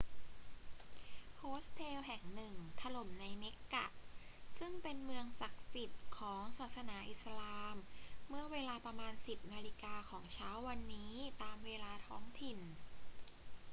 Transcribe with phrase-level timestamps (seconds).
[1.37, 3.85] โฮสเทลแห่งหนึ่งถล่มในเมกกะ
[4.59, 7.75] ซึ่งเป็นเมืองศักดิ์สิทธิ์ของศาสนาอิสลาม
[8.29, 12.59] เมื่อเวลาประมาณ 10 นาฬิกาของเช้าวันนี้ตามเวลาท้องถิ่น